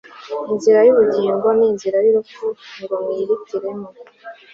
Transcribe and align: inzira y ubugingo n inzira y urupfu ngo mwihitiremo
inzira 0.51 0.79
y 0.87 0.91
ubugingo 0.93 1.47
n 1.59 1.61
inzira 1.69 1.97
y 2.05 2.07
urupfu 2.11 2.45
ngo 2.81 2.95
mwihitiremo 3.03 3.89